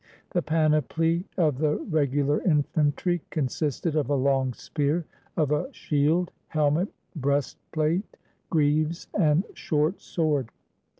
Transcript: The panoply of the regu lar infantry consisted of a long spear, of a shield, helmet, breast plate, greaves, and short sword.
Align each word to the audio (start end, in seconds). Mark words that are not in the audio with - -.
The 0.31 0.41
panoply 0.41 1.25
of 1.37 1.59
the 1.59 1.77
regu 1.77 2.25
lar 2.25 2.41
infantry 2.41 3.21
consisted 3.29 3.95
of 3.95 4.09
a 4.09 4.15
long 4.15 4.51
spear, 4.51 5.05
of 5.37 5.51
a 5.51 5.71
shield, 5.73 6.31
helmet, 6.47 6.89
breast 7.15 7.59
plate, 7.71 8.17
greaves, 8.49 9.05
and 9.13 9.43
short 9.53 10.01
sword. 10.01 10.49